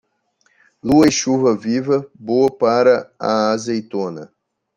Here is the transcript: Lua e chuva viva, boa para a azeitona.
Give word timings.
Lua 0.81 1.05
e 1.09 1.11
chuva 1.11 1.55
viva, 1.55 2.03
boa 2.15 2.49
para 2.49 3.13
a 3.19 3.51
azeitona. 3.51 4.33